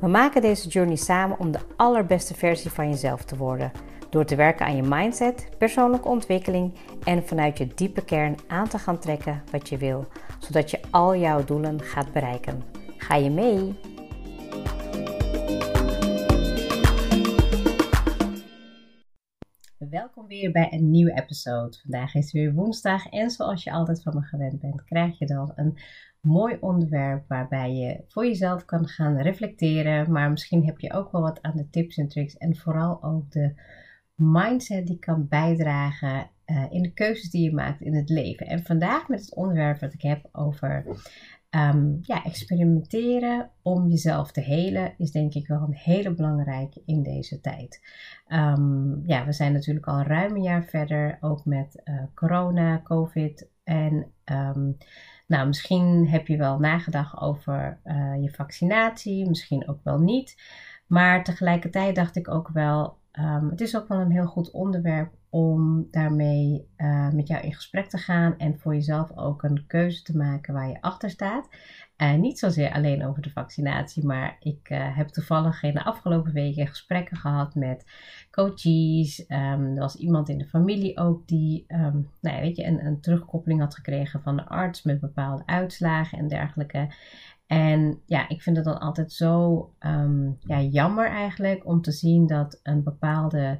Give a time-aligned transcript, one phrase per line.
[0.00, 3.72] We maken deze journey samen om de allerbeste versie van jezelf te worden.
[4.10, 8.78] Door te werken aan je mindset, persoonlijke ontwikkeling en vanuit je diepe kern aan te
[8.78, 10.06] gaan trekken wat je wil,
[10.38, 12.62] zodat je al jouw doelen gaat bereiken.
[12.96, 13.74] Ga je mee?
[19.90, 21.76] Welkom weer bij een nieuwe episode.
[21.82, 25.52] Vandaag is weer woensdag en zoals je altijd van me gewend bent, krijg je dan
[25.54, 25.78] een
[26.24, 30.12] mooi onderwerp waarbij je voor jezelf kan gaan reflecteren.
[30.12, 33.30] Maar misschien heb je ook wel wat aan de tips en tricks en vooral ook
[33.30, 33.54] de
[34.14, 38.46] mindset die kan bijdragen uh, in de keuzes die je maakt in het leven.
[38.46, 40.84] En vandaag met het onderwerp wat ik heb over
[41.50, 47.02] um, ja, experimenteren om jezelf te helen, is denk ik wel een hele belangrijke in
[47.02, 47.80] deze tijd.
[48.28, 53.48] Um, ja, we zijn natuurlijk al ruim een jaar verder, ook met uh, corona, COVID
[53.64, 54.76] en um,
[55.26, 60.42] nou, misschien heb je wel nagedacht over uh, je vaccinatie, misschien ook wel niet.
[60.86, 65.14] Maar tegelijkertijd dacht ik ook wel, um, het is ook wel een heel goed onderwerp
[65.30, 70.02] om daarmee uh, met jou in gesprek te gaan en voor jezelf ook een keuze
[70.02, 71.48] te maken waar je achter staat.
[71.96, 76.32] Uh, niet zozeer alleen over de vaccinatie, maar ik uh, heb toevallig in de afgelopen
[76.32, 77.84] weken gesprekken gehad met
[78.30, 79.24] coaches.
[79.28, 82.86] Um, er was iemand in de familie ook die um, nou ja, weet je, een,
[82.86, 86.94] een terugkoppeling had gekregen van de arts met bepaalde uitslagen en dergelijke.
[87.46, 92.26] En ja, ik vind het dan altijd zo um, ja, jammer eigenlijk om te zien
[92.26, 93.58] dat een bepaalde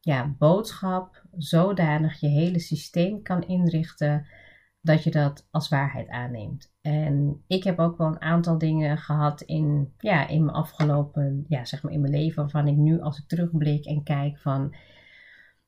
[0.00, 4.26] ja, boodschap zodanig je hele systeem kan inrichten
[4.82, 6.72] dat je dat als waarheid aanneemt.
[6.80, 11.64] En ik heb ook wel een aantal dingen gehad in, ja, in mijn afgelopen, ja,
[11.64, 14.74] zeg maar in mijn leven, waarvan ik nu als ik terugblik en kijk van,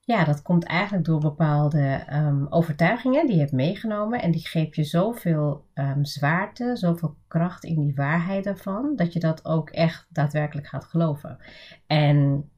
[0.01, 4.23] ja, dat komt eigenlijk door bepaalde um, overtuigingen die je hebt meegenomen.
[4.23, 9.21] En die geef je zoveel um, zwaarte, zoveel kracht in die waarheid daarvan, dat je
[9.21, 11.39] dat ook echt daadwerkelijk gaat geloven.
[11.87, 12.49] En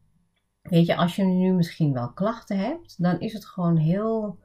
[0.63, 4.39] weet je, als je nu misschien wel klachten hebt, dan is het gewoon heel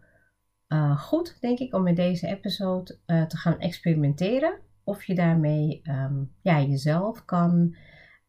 [0.73, 4.59] uh, goed, denk ik, om met deze episode uh, te gaan experimenteren.
[4.83, 7.75] Of je daarmee um, ja, jezelf kan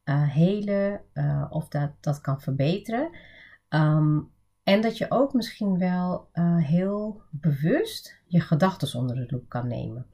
[0.04, 1.00] uh, helen
[1.50, 3.10] of dat, dat kan verbeteren.
[3.68, 4.30] Um,
[4.62, 10.06] en dat je ook misschien wel heel bewust je gedachten onder de loep kan nemen.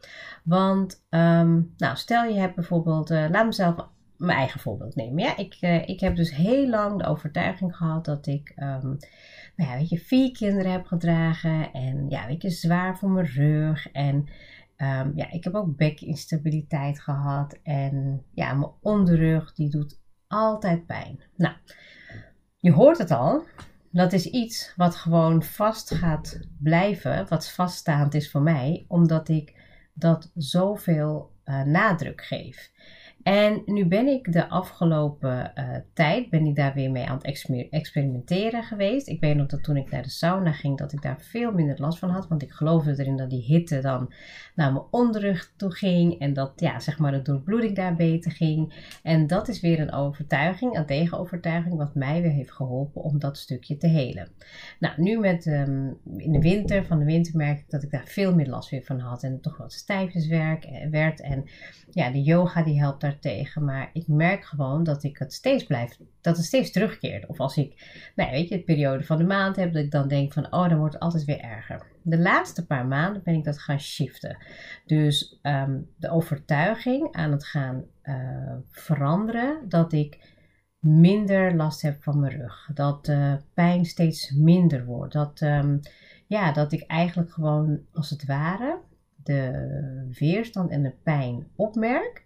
[0.45, 5.25] Want um, nou, stel je hebt bijvoorbeeld, laat mezelf mijn eigen voorbeeld nemen.
[5.25, 5.37] Ja?
[5.37, 5.55] Ik,
[5.87, 8.55] ik heb dus heel lang de overtuiging gehad dat ik
[9.59, 11.73] nou ja, weet je, vier kinderen heb gedragen.
[11.73, 13.93] En ja, weet je, zwaar voor mijn rug.
[13.93, 14.15] En
[14.77, 17.59] um, ja, ik heb ook bekinstabiliteit gehad.
[17.63, 21.21] En ja, mijn onderrug die doet altijd pijn.
[21.37, 21.55] Nou,
[22.57, 23.45] je hoort het al
[23.91, 29.55] dat is iets wat gewoon vast gaat blijven, wat vaststaand is voor mij, omdat ik
[29.95, 32.71] dat zoveel uh, nadruk geef.
[33.23, 37.71] En nu ben ik de afgelopen uh, tijd, ben ik daar weer mee aan het
[37.71, 39.09] experimenteren geweest.
[39.09, 41.81] Ik weet nog dat toen ik naar de sauna ging, dat ik daar veel minder
[41.81, 42.29] last van had.
[42.29, 44.13] Want ik geloofde erin dat die hitte dan
[44.55, 46.19] naar mijn onderrug toe ging.
[46.19, 48.91] En dat, ja, zeg maar, de doorbloeding daar beter ging.
[49.03, 53.39] En dat is weer een overtuiging, een tegenovertuiging, wat mij weer heeft geholpen om dat
[53.39, 54.29] stukje te helen.
[54.79, 58.07] Nou, nu met, um, in de winter, van de winter merk ik dat ik daar
[58.07, 59.23] veel meer last weer van had.
[59.23, 60.27] En toch wat stijfjes
[60.91, 61.21] werd.
[61.21, 61.45] En
[61.91, 63.65] ja, de yoga die helpt daar tegen.
[63.65, 67.27] Maar ik merk gewoon dat ik het steeds blijf, dat het steeds terugkeert.
[67.27, 70.09] Of als ik, nou weet je, de periode van de maand heb, dat ik dan
[70.09, 71.87] denk van, oh, dan wordt het altijd weer erger.
[72.03, 74.37] De laatste paar maanden ben ik dat gaan shiften.
[74.87, 80.37] Dus um, de overtuiging aan het gaan uh, veranderen dat ik
[80.79, 82.71] minder last heb van mijn rug.
[82.75, 85.13] Dat de pijn steeds minder wordt.
[85.13, 85.81] Dat, um,
[86.27, 88.79] ja, dat ik eigenlijk gewoon als het ware
[89.29, 92.25] de weerstand en de pijn opmerk.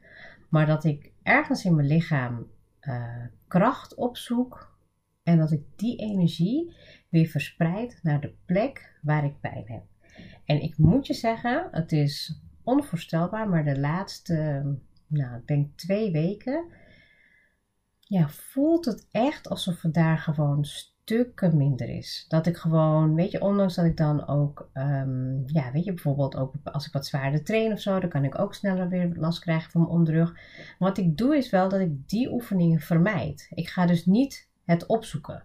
[0.53, 2.47] Maar dat ik ergens in mijn lichaam
[2.81, 4.77] uh, kracht opzoek
[5.23, 6.77] en dat ik die energie
[7.09, 9.83] weer verspreid naar de plek waar ik pijn heb.
[10.45, 14.35] En ik moet je zeggen, het is onvoorstelbaar, maar de laatste,
[15.07, 16.65] nou, ik denk twee weken,
[17.99, 20.65] ja, voelt het echt alsof er daar gewoon
[21.05, 22.25] stukken minder is.
[22.29, 26.37] Dat ik gewoon, weet je, ondanks dat ik dan ook, um, ja, weet je, bijvoorbeeld
[26.37, 29.41] ook als ik wat zwaarder train of zo, dan kan ik ook sneller weer last
[29.41, 30.35] krijgen van mijn onderrug.
[30.79, 33.47] Wat ik doe is wel dat ik die oefeningen vermijd.
[33.51, 35.43] Ik ga dus niet het opzoeken.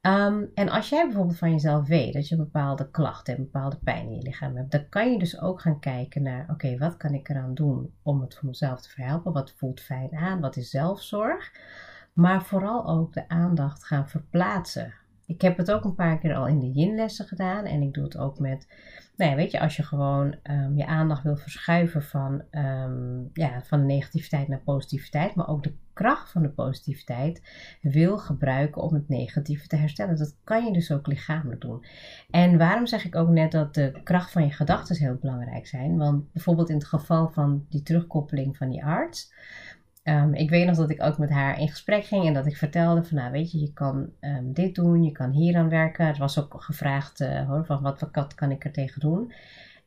[0.00, 3.78] Ehm, en als jij bijvoorbeeld van jezelf weet dat je een bepaalde klachten en bepaalde
[3.84, 6.96] pijn in je lichaam hebt, dan kan je dus ook gaan kijken naar: oké, wat
[6.96, 9.32] kan ik eraan doen om het voor mezelf te verhelpen?
[9.32, 10.40] Wat voelt fijn aan?
[10.40, 11.52] Wat is zelfzorg?
[12.18, 14.94] Maar vooral ook de aandacht gaan verplaatsen.
[15.26, 18.04] Ik heb het ook een paar keer al in de yin-lessen gedaan en ik doe
[18.04, 18.66] het ook met
[19.18, 23.62] nou ja, weet je, als je gewoon um, je aandacht wil verschuiven van, um, ja,
[23.62, 27.42] van negativiteit naar positiviteit, maar ook de kracht van de positiviteit
[27.82, 30.16] wil gebruiken om het negatieve te herstellen.
[30.16, 31.84] Dat kan je dus ook lichamelijk doen.
[32.30, 35.96] En waarom zeg ik ook net dat de kracht van je gedachten heel belangrijk zijn?
[35.96, 39.32] Want bijvoorbeeld in het geval van die terugkoppeling van die arts.
[40.04, 42.56] Um, ik weet nog dat ik ook met haar in gesprek ging en dat ik
[42.56, 46.06] vertelde van, nou weet je, je kan um, dit doen, je kan hier aan werken.
[46.06, 49.32] Het was ook gevraagd uh, hoor, van wat, wat kan ik er tegen doen.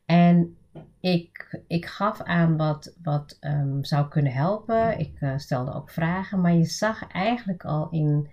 [0.05, 0.57] En
[0.99, 4.99] ik, ik gaf aan wat, wat um, zou kunnen helpen.
[4.99, 8.29] Ik uh, stelde ook vragen, maar je zag eigenlijk al in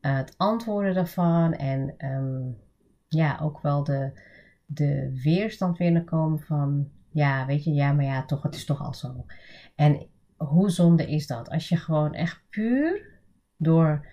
[0.00, 1.94] uh, het antwoorden daarvan en
[3.08, 4.20] ja, ook wel de,
[4.66, 8.82] de weerstand weer komen van, ja, weet je, ja, maar ja, toch, het is toch
[8.82, 9.24] al zo.
[9.74, 10.06] En
[10.38, 11.50] hoe zonde is dat?
[11.50, 13.06] Als je gewoon echt puur
[13.56, 14.06] door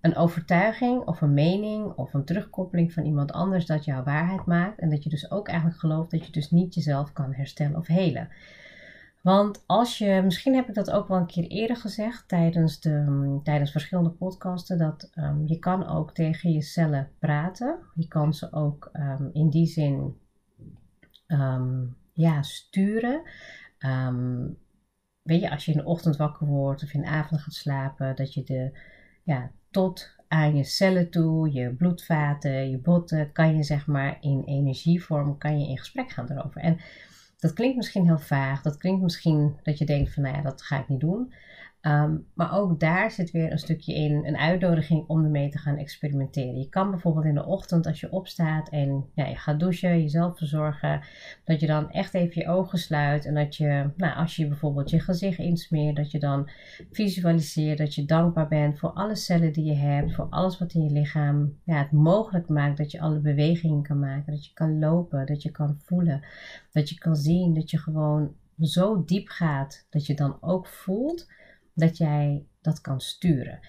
[0.00, 4.78] een overtuiging of een mening of een terugkoppeling van iemand anders dat jouw waarheid maakt
[4.78, 7.86] en dat je dus ook eigenlijk gelooft dat je dus niet jezelf kan herstellen of
[7.86, 8.28] helen.
[9.22, 13.40] Want als je, misschien heb ik dat ook wel een keer eerder gezegd tijdens, de,
[13.42, 17.78] tijdens verschillende podcasten, dat um, je kan ook tegen je cellen praten.
[17.94, 20.16] Je kan ze ook um, in die zin
[21.26, 23.22] um, ja, sturen
[25.22, 28.16] weet je, als je in de ochtend wakker wordt of in de avond gaat slapen,
[28.16, 28.78] dat je de,
[29.22, 34.42] ja, tot aan je cellen toe, je bloedvaten, je botten, kan je zeg maar in
[34.44, 36.60] energievorm, kan je in gesprek gaan erover.
[36.60, 36.78] En
[37.38, 40.62] dat klinkt misschien heel vaag, dat klinkt misschien dat je denkt van, nou ja, dat
[40.62, 41.32] ga ik niet doen.
[41.80, 45.76] Ehm, maar ook daar zit weer een stukje in, een uitnodiging om ermee te gaan
[45.76, 46.58] experimenteren.
[46.58, 50.38] Je kan bijvoorbeeld in de ochtend als je opstaat en ja, je gaat douchen, jezelf
[50.38, 51.00] verzorgen,
[51.44, 54.90] dat je dan echt even je ogen sluit en dat je, nou, als je bijvoorbeeld
[54.90, 56.50] je gezicht insmeert, dat je dan
[56.92, 60.84] visualiseert dat je dankbaar bent voor alle cellen die je hebt, voor alles wat in
[60.84, 64.78] je lichaam ja, het mogelijk maakt dat je alle bewegingen kan maken, dat je kan
[64.78, 66.24] lopen, dat je kan voelen,
[66.72, 71.26] dat je kan zien, dat je gewoon zo diep gaat dat je dan ook voelt
[71.74, 73.60] dat jij dat kan sturen.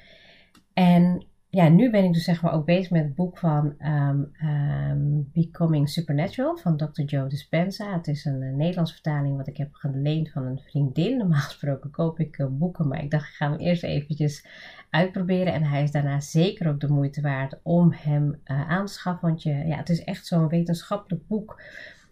[0.74, 4.31] En ja, nu ben ik dus zeg maar ook bezig met het boek van um,
[4.50, 7.01] um, Becoming Supernatural van Dr.
[7.01, 7.94] Joe Dispenza.
[7.94, 11.18] Het is een, een Nederlandse vertaling wat ik heb geleend van een vriendin.
[11.18, 14.45] Normaal gesproken koop ik uh, boeken, maar ik dacht ik ga hem eerst eventjes
[14.89, 15.54] uitproberen.
[15.54, 19.27] En hij is daarna zeker ook de moeite waard om hem uh, aan te schaffen.
[19.27, 21.62] Want je, ja, het is echt zo'n wetenschappelijk boek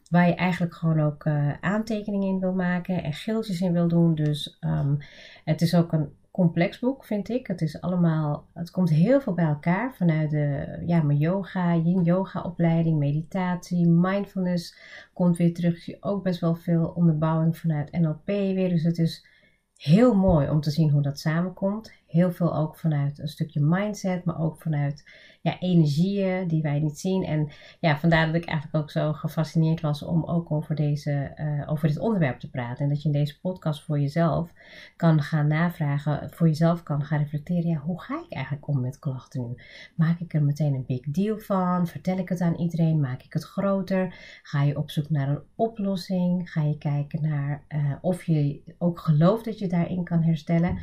[0.09, 4.15] waar je eigenlijk gewoon ook uh, aantekeningen in wil maken en geeltjes in wil doen.
[4.15, 4.97] Dus um,
[5.44, 7.47] het is ook een complex boek, vind ik.
[7.47, 12.03] Het is allemaal, het komt heel veel bij elkaar vanuit de, ja, mijn yoga, yin
[12.03, 14.77] yoga opleiding, meditatie, mindfulness
[15.13, 16.01] komt weer terug.
[16.01, 18.69] Ook best wel veel onderbouwing vanuit NLP weer.
[18.69, 19.27] Dus het is
[19.75, 21.91] heel mooi om te zien hoe dat samenkomt.
[22.09, 25.03] Heel veel ook vanuit een stukje mindset, maar ook vanuit
[25.41, 27.23] ja, energieën die wij niet zien.
[27.23, 31.71] En ja, vandaar dat ik eigenlijk ook zo gefascineerd was om ook over, deze, uh,
[31.71, 32.83] over dit onderwerp te praten.
[32.83, 34.53] En dat je in deze podcast voor jezelf
[34.95, 37.69] kan gaan navragen, voor jezelf kan gaan reflecteren.
[37.69, 39.56] Ja, hoe ga ik eigenlijk om met klachten nu?
[39.95, 41.87] Maak ik er meteen een big deal van?
[41.87, 42.99] Vertel ik het aan iedereen?
[42.99, 44.16] Maak ik het groter?
[44.44, 46.51] Ga je op zoek naar een oplossing?
[46.51, 50.80] Ga je kijken naar uh, of je ook gelooft dat je daarin kan herstellen?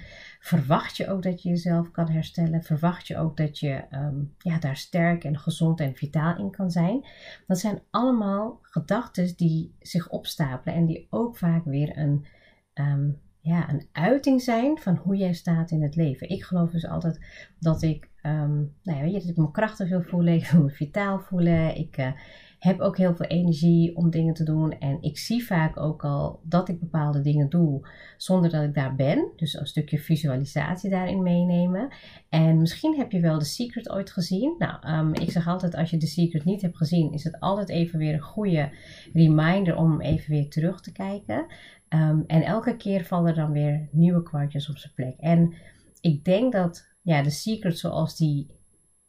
[0.47, 2.63] Verwacht je ook dat je jezelf kan herstellen?
[2.63, 6.71] Verwacht je ook dat je um, ja, daar sterk en gezond en vitaal in kan
[6.71, 7.07] zijn?
[7.47, 12.27] Dat zijn allemaal gedachten die zich opstapelen en die ook vaak weer een,
[12.75, 16.29] um, ja, een uiting zijn van hoe jij staat in het leven.
[16.29, 17.21] Ik geloof dus altijd
[17.59, 20.63] dat ik, um, nou ja, weet je, dat ik me krachtig wil voelen, ik wil
[20.63, 21.77] me vitaal voelen.
[21.77, 22.13] Ik, uh,
[22.59, 24.79] heb ook heel veel energie om dingen te doen.
[24.79, 28.95] En ik zie vaak ook al dat ik bepaalde dingen doe zonder dat ik daar
[28.95, 29.33] ben.
[29.37, 31.89] Dus een stukje visualisatie daarin meenemen.
[32.29, 34.55] En misschien heb je wel The Secret ooit gezien.
[34.59, 37.69] Nou, um, ik zeg altijd als je The Secret niet hebt gezien, is het altijd
[37.69, 38.71] even weer een goede
[39.13, 41.47] reminder om even weer terug te kijken.
[41.89, 45.15] Um, en elke keer vallen dan weer nieuwe kwartjes op zijn plek.
[45.19, 45.55] En
[46.01, 48.56] ik denk dat ja, The Secret zoals die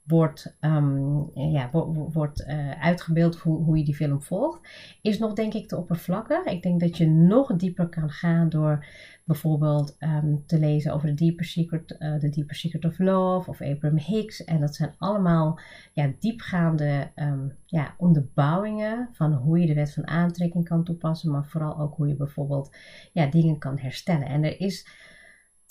[0.07, 1.69] wordt, um, ja,
[2.11, 4.69] wordt uh, uitgebeeld hoe, hoe je die film volgt,
[5.01, 6.45] is nog denk ik te oppervlakkig.
[6.45, 8.85] Ik denk dat je nog dieper kan gaan door
[9.23, 13.97] bijvoorbeeld um, te lezen over de Deeper Secret, uh, Deeper Secret of Love of Abraham
[13.97, 14.43] Hicks.
[14.43, 15.59] En dat zijn allemaal
[15.93, 21.45] ja, diepgaande um, ja, onderbouwingen van hoe je de wet van aantrekking kan toepassen, maar
[21.45, 22.75] vooral ook hoe je bijvoorbeeld
[23.11, 24.27] ja, dingen kan herstellen.
[24.27, 24.87] En er is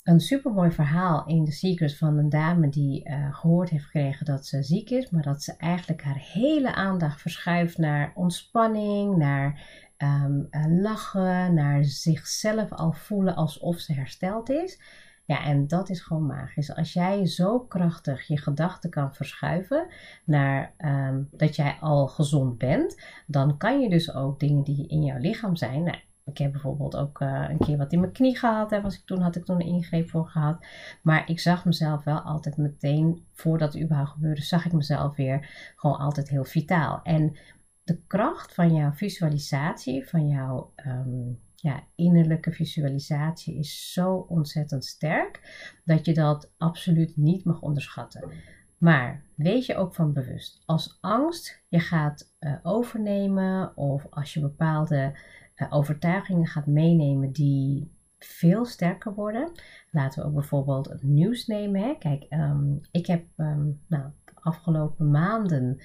[0.07, 4.45] een supermooi verhaal in The Secret van een dame die uh, gehoord heeft gekregen dat
[4.45, 9.61] ze ziek is, maar dat ze eigenlijk haar hele aandacht verschuift naar ontspanning, naar
[9.97, 10.47] um,
[10.81, 14.81] lachen, naar zichzelf al voelen alsof ze hersteld is.
[15.25, 16.75] Ja, en dat is gewoon magisch.
[16.75, 19.87] Als jij zo krachtig je gedachten kan verschuiven
[20.23, 25.03] naar um, dat jij al gezond bent, dan kan je dus ook dingen die in
[25.03, 25.83] jouw lichaam zijn.
[25.83, 25.97] Nou,
[26.27, 28.69] ik heb bijvoorbeeld ook uh, een keer wat in mijn knie gehad.
[28.69, 30.65] Hè, was ik toen had ik toen een ingreep voor gehad.
[31.01, 35.73] Maar ik zag mezelf wel altijd meteen, voordat het überhaupt gebeurde, zag ik mezelf weer
[35.75, 36.99] gewoon altijd heel vitaal.
[37.03, 37.37] En
[37.83, 45.41] de kracht van jouw visualisatie, van jouw um, ja, innerlijke visualisatie is zo ontzettend sterk
[45.85, 48.31] dat je dat absoluut niet mag onderschatten.
[48.77, 50.63] Maar wees je ook van bewust.
[50.65, 55.17] Als angst je gaat uh, overnemen of als je bepaalde
[55.57, 59.51] uh, overtuigingen gaat meenemen die veel sterker worden.
[59.91, 61.81] Laten we ook bijvoorbeeld het nieuws nemen.
[61.81, 61.95] Hè.
[61.99, 65.81] Kijk, um, ik heb um, nou, de afgelopen maanden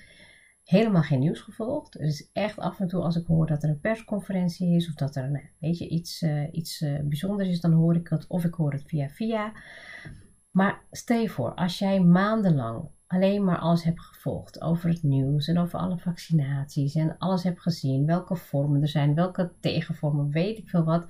[0.64, 1.92] helemaal geen nieuws gevolgd.
[1.92, 5.16] Dus echt af en toe als ik hoor dat er een persconferentie is of dat
[5.16, 8.44] er nou, weet je, iets, uh, iets uh, bijzonders is, dan hoor ik het of
[8.44, 9.52] ik hoor het via via.
[10.50, 15.48] Maar stel je voor, als jij maandenlang alleen maar alles hebt gevolgd over het nieuws
[15.48, 20.58] en over alle vaccinaties en alles hebt gezien, welke vormen er zijn, welke tegenvormen, weet
[20.58, 21.06] ik veel wat,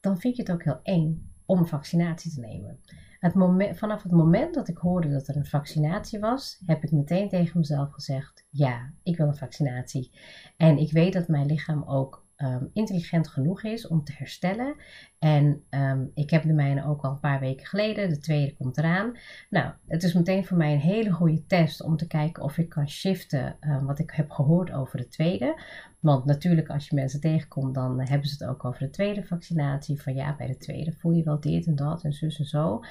[0.00, 2.80] dan vind je het ook heel eng om een vaccinatie te nemen.
[3.18, 6.92] Het moment, vanaf het moment dat ik hoorde dat er een vaccinatie was, heb ik
[6.92, 10.10] meteen tegen mezelf gezegd: ja, ik wil een vaccinatie.
[10.56, 14.74] En ik weet dat mijn lichaam ook um, intelligent genoeg is om te herstellen.
[15.18, 18.08] En um, ik heb de mijne ook al een paar weken geleden.
[18.08, 19.16] De tweede komt eraan.
[19.50, 22.68] Nou, het is meteen voor mij een hele goede test om te kijken of ik
[22.68, 25.60] kan shiften um, wat ik heb gehoord over de tweede.
[26.00, 30.02] Want natuurlijk, als je mensen tegenkomt, dan hebben ze het ook over de tweede vaccinatie.
[30.02, 32.84] Van ja, bij de tweede voel je wel dit en dat en zus en zo.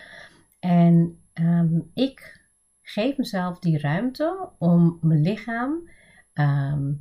[0.60, 1.20] En
[1.94, 2.46] ik
[2.82, 5.90] geef mezelf die ruimte om mijn lichaam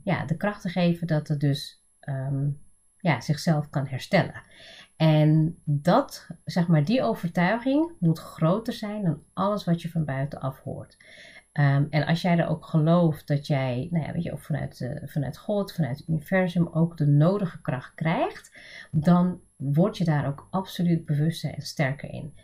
[0.04, 2.60] ja, de kracht te geven dat het dus um,
[2.98, 4.42] ja, zichzelf kan herstellen.
[4.96, 10.60] En dat, zeg maar, die overtuiging moet groter zijn dan alles wat je van buitenaf
[10.60, 10.96] hoort.
[11.52, 14.80] Um, en als jij er ook gelooft dat jij, nou ja, weet je, ook vanuit,
[14.80, 18.58] uh, vanuit God, vanuit het universum ook de nodige kracht krijgt,
[18.90, 22.34] dan word je daar ook absoluut bewuster en sterker in.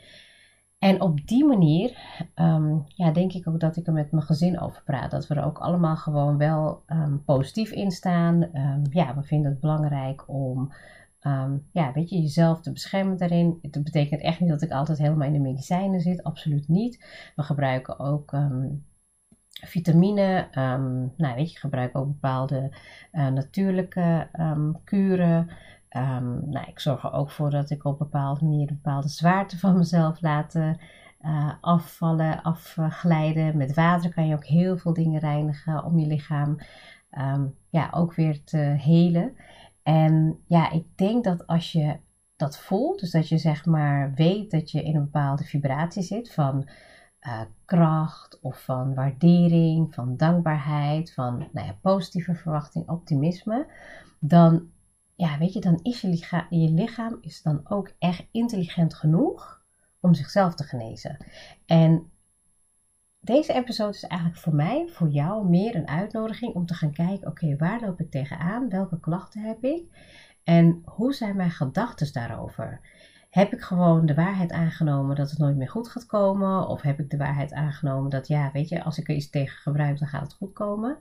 [0.82, 1.98] En op die manier
[2.34, 5.10] um, ja, denk ik ook dat ik er met mijn gezin over praat.
[5.10, 8.42] Dat we er ook allemaal gewoon wel um, positief in staan.
[8.42, 10.72] Um, ja, we vinden het belangrijk om
[11.72, 13.58] ja, weet je, jezelf te beschermen daarin.
[13.60, 16.22] Dat betekent echt niet dat ik altijd helemaal in de medicijnen zit.
[16.22, 17.04] Absoluut niet.
[17.36, 18.36] We gebruiken ook
[19.50, 20.48] vitamine.
[21.16, 22.76] nou, weet je, gebruiken ook bepaalde
[23.12, 24.28] uh, natuurlijke
[24.84, 25.48] kuren.
[25.96, 29.58] Um, nou, ik zorg er ook voor dat ik op bepaalde manier een bepaalde zwaarte
[29.58, 33.56] van mezelf laat uh, afvallen, afglijden.
[33.56, 36.58] Met water kan je ook heel veel dingen reinigen om je lichaam
[37.18, 39.36] um, ja, ook weer te helen.
[39.82, 41.96] En ja, ik denk dat als je
[42.36, 46.32] dat voelt, dus dat je zeg maar weet dat je in een bepaalde vibratie zit
[46.32, 46.68] van
[47.26, 53.66] uh, kracht of van waardering, van dankbaarheid, van nou ja, positieve verwachting, optimisme,
[54.18, 54.70] dan
[55.22, 59.62] ja, weet je, dan is je lichaam, je lichaam is dan ook echt intelligent genoeg
[60.00, 61.16] om zichzelf te genezen.
[61.66, 62.10] En
[63.20, 67.28] deze episode is eigenlijk voor mij, voor jou, meer een uitnodiging om te gaan kijken:
[67.28, 68.68] oké, waar loop ik tegenaan?
[68.68, 69.84] Welke klachten heb ik?
[70.44, 72.80] En hoe zijn mijn gedachten daarover?
[73.30, 76.68] Heb ik gewoon de waarheid aangenomen dat het nooit meer goed gaat komen?
[76.68, 79.58] Of heb ik de waarheid aangenomen dat, ja, weet je, als ik er iets tegen
[79.58, 80.98] gebruik, dan gaat het goed komen?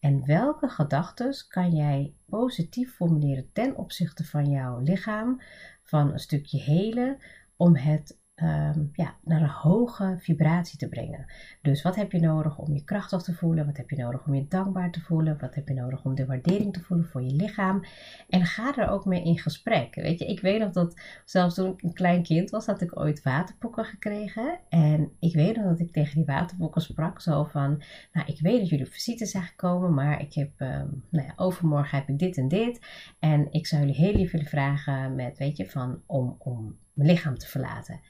[0.00, 5.42] En welke gedachten kan jij positief formuleren ten opzichte van jouw lichaam,
[5.82, 7.18] van een stukje helen,
[7.56, 11.24] om het um, ja, naar een hoge vibratie te brengen.
[11.62, 13.66] Dus wat heb je nodig om je krachtig te voelen?
[13.66, 15.38] Wat heb je nodig om je dankbaar te voelen?
[15.40, 17.84] Wat heb je nodig om de waardering te voelen voor je lichaam?
[18.28, 19.94] En ga er ook mee in gesprek.
[19.94, 22.98] Weet je, ik weet nog dat zelfs toen ik een klein kind was, had ik
[22.98, 24.58] ooit waterpokken gekregen.
[24.68, 28.60] En ik weet nog dat ik tegen die waterpokken sprak, zo van, nou ik weet
[28.60, 32.36] dat jullie visite zijn gekomen, maar ik heb, um, nou ja, overmorgen heb ik dit
[32.36, 32.80] en dit.
[33.18, 37.10] En ik zou jullie heel lief willen vragen met, weet je, van om, om mijn
[37.10, 38.00] lichaam te verlaten.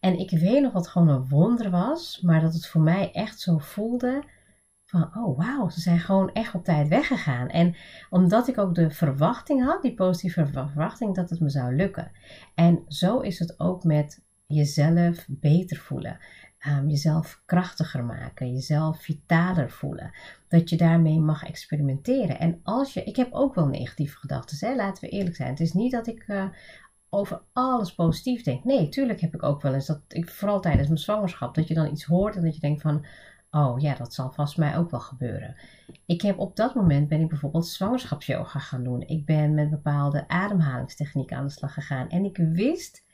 [0.00, 3.40] En ik weet nog wat gewoon een wonder was, maar dat het voor mij echt
[3.40, 4.22] zo voelde
[4.84, 7.48] van, oh wauw, ze zijn gewoon echt op tijd weggegaan.
[7.48, 7.76] En
[8.10, 12.10] omdat ik ook de verwachting had, die positieve verwachting, dat het me zou lukken.
[12.54, 16.18] En zo is het ook met jezelf beter voelen.
[16.66, 20.14] Um, jezelf krachtiger maken, jezelf vitaler voelen.
[20.48, 22.38] Dat je daarmee mag experimenteren.
[22.38, 25.50] En als je, ik heb ook wel negatieve gedachten, laten we eerlijk zijn.
[25.50, 26.44] Het is niet dat ik uh,
[27.10, 28.64] over alles positief denk.
[28.64, 31.74] Nee, tuurlijk heb ik ook wel eens dat ik vooral tijdens mijn zwangerschap dat je
[31.74, 33.04] dan iets hoort en dat je denkt van
[33.50, 35.56] oh ja, dat zal vast mij ook wel gebeuren.
[36.06, 39.00] Ik heb op dat moment ben ik bijvoorbeeld zwangerschapsyoga gaan doen.
[39.00, 43.04] Ik ben met bepaalde ademhalingstechnieken aan de slag gegaan en ik wist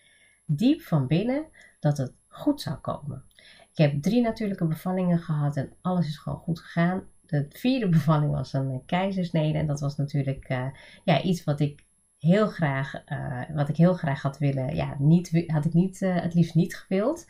[0.47, 1.47] diep van binnen
[1.81, 3.25] dat het goed zou komen.
[3.73, 7.03] Ik heb drie natuurlijke bevallingen gehad en alles is gewoon goed gegaan.
[7.27, 10.67] De vierde bevalling was een keizersnede en dat was natuurlijk uh,
[11.05, 11.86] ja, iets wat ik
[12.19, 16.21] heel graag, uh, wat ik heel graag had willen, ja, niet, had ik niet, uh,
[16.21, 17.27] het liefst niet gewild.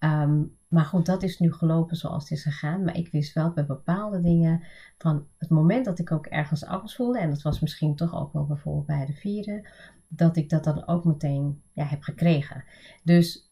[0.00, 2.84] Um, maar goed, dat is nu gelopen zoals het is gegaan.
[2.84, 4.62] Maar ik wist wel bij bepaalde dingen
[4.98, 8.32] van het moment dat ik ook ergens angst voelde, en dat was misschien toch ook
[8.32, 9.68] wel bijvoorbeeld bij de vierde,
[10.08, 12.64] dat ik dat dan ook meteen ja, heb gekregen.
[13.04, 13.50] Dus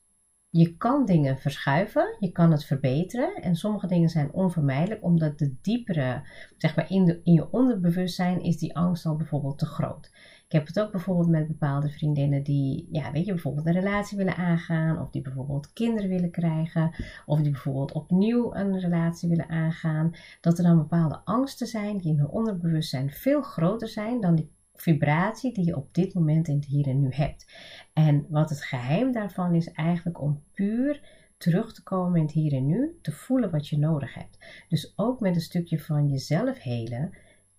[0.48, 5.56] je kan dingen verschuiven, je kan het verbeteren en sommige dingen zijn onvermijdelijk omdat de
[5.62, 6.22] diepere,
[6.56, 10.10] zeg maar in, de, in je onderbewustzijn is die angst al bijvoorbeeld te groot.
[10.46, 14.16] Ik heb het ook bijvoorbeeld met bepaalde vriendinnen die, ja, weet je, bijvoorbeeld een relatie
[14.16, 16.94] willen aangaan, of die bijvoorbeeld kinderen willen krijgen,
[17.26, 20.12] of die bijvoorbeeld opnieuw een relatie willen aangaan.
[20.40, 24.50] Dat er dan bepaalde angsten zijn die in hun onderbewustzijn veel groter zijn dan die
[24.74, 27.52] vibratie die je op dit moment in het hier en nu hebt.
[27.92, 31.00] En wat het geheim daarvan is eigenlijk om puur
[31.36, 34.64] terug te komen in het hier en nu, te voelen wat je nodig hebt.
[34.68, 37.12] Dus ook met een stukje van jezelf helen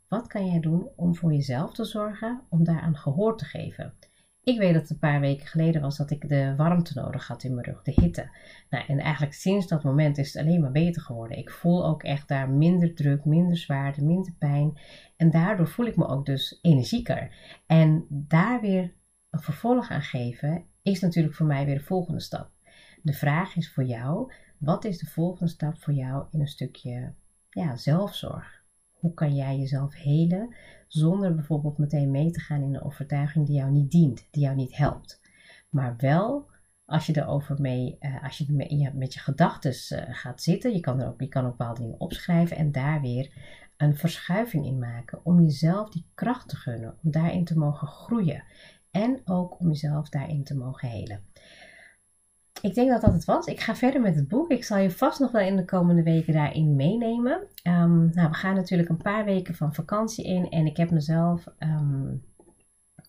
[0.08, 3.94] wat kan jij doen om voor jezelf te zorgen, om daaraan gehoor te geven?
[4.46, 7.44] Ik weet dat het een paar weken geleden was dat ik de warmte nodig had
[7.44, 8.30] in mijn rug, de hitte.
[8.70, 11.38] Nou, en eigenlijk sinds dat moment is het alleen maar beter geworden.
[11.38, 14.80] Ik voel ook echt daar minder druk, minder zwaarte, minder pijn.
[15.16, 17.36] En daardoor voel ik me ook dus energieker.
[17.66, 18.94] En daar weer
[19.30, 22.52] een vervolg aan geven, is natuurlijk voor mij weer de volgende stap.
[23.02, 27.14] De vraag is voor jou, wat is de volgende stap voor jou in een stukje
[27.50, 28.55] ja, zelfzorg?
[29.06, 30.56] Hoe kan jij jezelf helen
[30.88, 34.56] zonder bijvoorbeeld meteen mee te gaan in een overtuiging die jou niet dient, die jou
[34.56, 35.22] niet helpt.
[35.70, 36.50] Maar wel
[36.86, 40.80] als je erover mee, uh, als je mee, met je gedachten uh, gaat zitten, je
[40.80, 43.32] kan, er ook, je kan ook bepaalde dingen opschrijven en daar weer
[43.78, 45.26] een verschuiving in maken.
[45.26, 48.44] Om jezelf die kracht te gunnen, om daarin te mogen groeien.
[48.92, 51.24] En ook om jezelf daarin te mogen helen
[52.66, 53.46] ik denk dat dat het was.
[53.46, 54.52] Ik ga verder met het boek.
[54.52, 57.48] Ik zal je vast nog wel in de komende weken daarin meenemen.
[57.64, 60.50] Um, nou, we gaan natuurlijk een paar weken van vakantie in.
[60.50, 62.24] En ik heb mezelf um,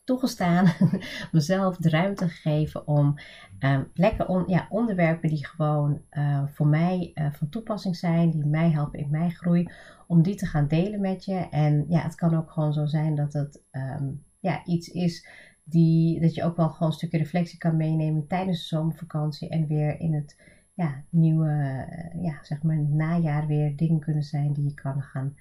[0.05, 0.73] toegestaan,
[1.33, 3.19] mezelf de ruimte gegeven om
[3.59, 8.47] um, plekken, on, ja, onderwerpen die gewoon uh, voor mij uh, van toepassing zijn, die
[8.47, 9.71] mij helpen in mijn groei,
[10.07, 11.49] om die te gaan delen met je.
[11.51, 13.63] En ja, het kan ook gewoon zo zijn dat het
[14.41, 15.29] ja, iets is
[15.69, 19.67] die, dat je ook wel gewoon een stukje reflectie kan meenemen tijdens de zomervakantie en
[19.67, 20.41] weer in het
[20.75, 25.37] ja, nieuwe, eh, ja, zeg maar najaar weer dingen kunnen zijn die je kan gaan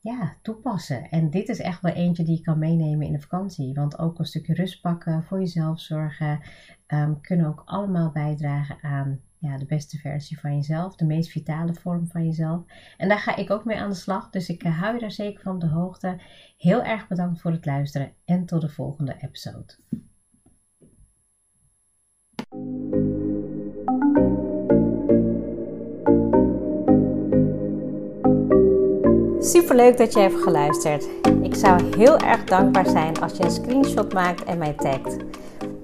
[0.00, 1.10] ja, toepassen.
[1.10, 3.74] En dit is echt wel eentje die je kan meenemen in de vakantie.
[3.74, 6.40] Want ook een stukje rust pakken, voor jezelf zorgen,
[6.86, 11.74] um, kunnen ook allemaal bijdragen aan ja, de beste versie van jezelf, de meest vitale
[11.74, 12.62] vorm van jezelf.
[12.96, 15.42] En daar ga ik ook mee aan de slag, dus ik hou je daar zeker
[15.42, 16.20] van op de hoogte.
[16.58, 19.74] Heel erg bedankt voor het luisteren en tot de volgende episode.
[29.40, 31.08] Super leuk dat je hebt geluisterd.
[31.42, 35.16] Ik zou heel erg dankbaar zijn als je een screenshot maakt en mij tagt.